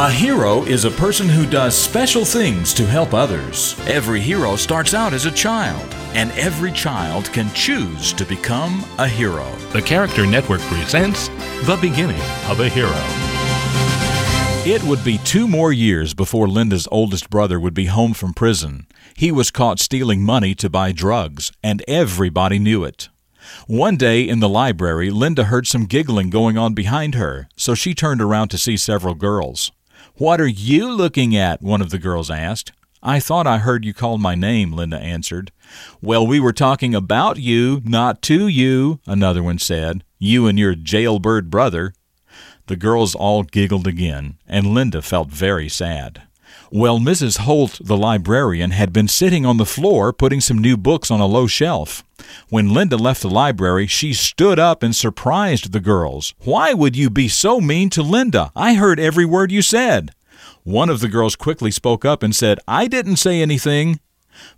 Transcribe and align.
A 0.00 0.12
hero 0.12 0.62
is 0.62 0.84
a 0.84 0.92
person 0.92 1.28
who 1.28 1.44
does 1.44 1.76
special 1.76 2.24
things 2.24 2.72
to 2.74 2.86
help 2.86 3.14
others. 3.14 3.74
Every 3.88 4.20
hero 4.20 4.54
starts 4.54 4.94
out 4.94 5.12
as 5.12 5.26
a 5.26 5.30
child, 5.32 5.92
and 6.14 6.30
every 6.38 6.70
child 6.70 7.24
can 7.32 7.52
choose 7.52 8.12
to 8.12 8.24
become 8.24 8.84
a 8.98 9.08
hero. 9.08 9.50
The 9.72 9.82
Character 9.82 10.24
Network 10.24 10.60
presents 10.60 11.26
The 11.66 11.76
Beginning 11.80 12.20
of 12.46 12.60
a 12.60 12.68
Hero. 12.68 12.94
It 14.64 14.84
would 14.84 15.02
be 15.02 15.18
two 15.18 15.48
more 15.48 15.72
years 15.72 16.14
before 16.14 16.46
Linda's 16.46 16.86
oldest 16.92 17.28
brother 17.28 17.58
would 17.58 17.74
be 17.74 17.86
home 17.86 18.14
from 18.14 18.34
prison. 18.34 18.86
He 19.16 19.32
was 19.32 19.50
caught 19.50 19.80
stealing 19.80 20.22
money 20.22 20.54
to 20.54 20.70
buy 20.70 20.92
drugs, 20.92 21.50
and 21.60 21.82
everybody 21.88 22.60
knew 22.60 22.84
it. 22.84 23.08
One 23.66 23.96
day 23.96 24.22
in 24.22 24.38
the 24.38 24.48
library, 24.48 25.10
Linda 25.10 25.44
heard 25.44 25.66
some 25.66 25.86
giggling 25.86 26.30
going 26.30 26.56
on 26.56 26.72
behind 26.72 27.16
her, 27.16 27.48
so 27.56 27.74
she 27.74 27.94
turned 27.94 28.22
around 28.22 28.50
to 28.50 28.58
see 28.58 28.76
several 28.76 29.16
girls. 29.16 29.72
What 30.14 30.40
are 30.40 30.46
you 30.46 30.90
looking 30.90 31.36
at? 31.36 31.62
one 31.62 31.80
of 31.80 31.90
the 31.90 31.98
girls 31.98 32.30
asked. 32.30 32.72
I 33.02 33.20
thought 33.20 33.46
I 33.46 33.58
heard 33.58 33.84
you 33.84 33.94
call 33.94 34.18
my 34.18 34.34
name, 34.34 34.72
Linda 34.72 34.98
answered. 34.98 35.52
Well, 36.02 36.26
we 36.26 36.40
were 36.40 36.52
talking 36.52 36.94
about 36.94 37.38
you, 37.38 37.80
not 37.84 38.22
to 38.22 38.48
you, 38.48 39.00
another 39.06 39.42
one 39.42 39.58
said. 39.58 40.02
You 40.18 40.46
and 40.46 40.58
your 40.58 40.74
jailbird 40.74 41.50
brother. 41.50 41.94
The 42.66 42.76
girls 42.76 43.14
all 43.14 43.44
giggled 43.44 43.86
again, 43.86 44.38
and 44.46 44.74
Linda 44.74 45.00
felt 45.00 45.28
very 45.28 45.68
sad. 45.68 46.22
Well, 46.70 46.98
Mrs. 46.98 47.38
Holt, 47.38 47.80
the 47.82 47.96
librarian, 47.96 48.72
had 48.72 48.92
been 48.92 49.08
sitting 49.08 49.46
on 49.46 49.56
the 49.56 49.64
floor 49.64 50.12
putting 50.12 50.40
some 50.40 50.58
new 50.58 50.76
books 50.76 51.10
on 51.10 51.20
a 51.20 51.26
low 51.26 51.46
shelf. 51.46 52.04
When 52.48 52.74
Linda 52.74 52.96
left 52.96 53.22
the 53.22 53.30
library, 53.30 53.86
she 53.86 54.12
stood 54.12 54.58
up 54.58 54.82
and 54.82 54.94
surprised 54.94 55.72
the 55.72 55.80
girls. 55.80 56.34
Why 56.44 56.74
would 56.74 56.96
you 56.96 57.10
be 57.10 57.28
so 57.28 57.60
mean 57.60 57.90
to 57.90 58.02
Linda? 58.02 58.52
I 58.54 58.74
heard 58.74 59.00
every 59.00 59.24
word 59.24 59.50
you 59.50 59.62
said. 59.62 60.12
One 60.64 60.90
of 60.90 61.00
the 61.00 61.08
girls 61.08 61.36
quickly 61.36 61.70
spoke 61.70 62.04
up 62.04 62.22
and 62.22 62.36
said, 62.36 62.58
I 62.68 62.88
didn't 62.88 63.16
say 63.16 63.40
anything. 63.40 64.00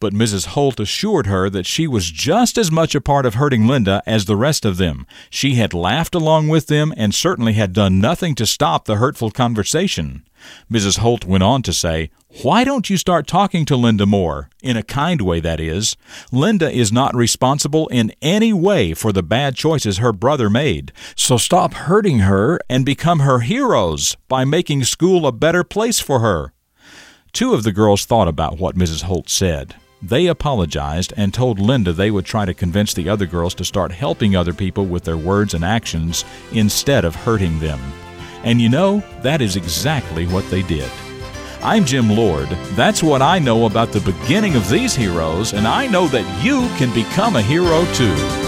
But 0.00 0.12
Mrs. 0.12 0.46
Holt 0.46 0.80
assured 0.80 1.26
her 1.26 1.48
that 1.50 1.66
she 1.66 1.86
was 1.86 2.10
just 2.10 2.58
as 2.58 2.70
much 2.70 2.94
a 2.94 3.00
part 3.00 3.26
of 3.26 3.34
hurting 3.34 3.66
Linda 3.66 4.02
as 4.06 4.24
the 4.24 4.36
rest 4.36 4.64
of 4.64 4.76
them. 4.76 5.06
She 5.30 5.54
had 5.54 5.74
laughed 5.74 6.14
along 6.14 6.48
with 6.48 6.66
them 6.66 6.92
and 6.96 7.14
certainly 7.14 7.54
had 7.54 7.72
done 7.72 8.00
nothing 8.00 8.34
to 8.36 8.46
stop 8.46 8.84
the 8.84 8.96
hurtful 8.96 9.30
conversation. 9.30 10.24
Mrs. 10.70 10.98
Holt 10.98 11.24
went 11.24 11.42
on 11.42 11.62
to 11.62 11.72
say, 11.72 12.10
Why 12.42 12.64
don't 12.64 12.90
you 12.90 12.96
start 12.96 13.26
talking 13.26 13.64
to 13.66 13.76
Linda 13.76 14.06
more? 14.06 14.50
In 14.62 14.76
a 14.76 14.82
kind 14.82 15.20
way, 15.20 15.40
that 15.40 15.60
is. 15.60 15.96
Linda 16.30 16.70
is 16.70 16.92
not 16.92 17.14
responsible 17.14 17.88
in 17.88 18.12
any 18.20 18.52
way 18.52 18.94
for 18.94 19.12
the 19.12 19.22
bad 19.22 19.56
choices 19.56 19.98
her 19.98 20.12
brother 20.12 20.50
made. 20.50 20.92
So 21.16 21.36
stop 21.36 21.74
hurting 21.74 22.20
her 22.20 22.58
and 22.68 22.84
become 22.84 23.20
her 23.20 23.40
heroes 23.40 24.16
by 24.28 24.44
making 24.44 24.84
school 24.84 25.26
a 25.26 25.32
better 25.32 25.64
place 25.64 26.00
for 26.00 26.20
her. 26.20 26.52
Two 27.34 27.52
of 27.52 27.64
the 27.64 27.72
girls 27.72 28.04
thought 28.04 28.28
about 28.28 28.58
what 28.58 28.76
Mrs. 28.76 29.02
Holt 29.02 29.28
said. 29.28 29.74
They 30.00 30.28
apologized 30.28 31.12
and 31.16 31.34
told 31.34 31.58
Linda 31.58 31.92
they 31.92 32.12
would 32.12 32.24
try 32.24 32.44
to 32.44 32.54
convince 32.54 32.94
the 32.94 33.08
other 33.08 33.26
girls 33.26 33.54
to 33.56 33.64
start 33.64 33.90
helping 33.90 34.36
other 34.36 34.54
people 34.54 34.86
with 34.86 35.02
their 35.02 35.16
words 35.16 35.52
and 35.52 35.64
actions 35.64 36.24
instead 36.52 37.04
of 37.04 37.16
hurting 37.16 37.58
them. 37.58 37.80
And 38.44 38.60
you 38.60 38.68
know, 38.68 39.02
that 39.22 39.42
is 39.42 39.56
exactly 39.56 40.28
what 40.28 40.48
they 40.48 40.62
did. 40.62 40.88
I'm 41.60 41.84
Jim 41.84 42.08
Lord. 42.08 42.46
That's 42.76 43.02
what 43.02 43.20
I 43.20 43.40
know 43.40 43.66
about 43.66 43.90
the 43.90 44.12
beginning 44.12 44.54
of 44.54 44.70
these 44.70 44.94
heroes, 44.94 45.54
and 45.54 45.66
I 45.66 45.88
know 45.88 46.06
that 46.06 46.44
you 46.44 46.68
can 46.76 46.94
become 46.94 47.34
a 47.34 47.42
hero 47.42 47.84
too. 47.94 48.43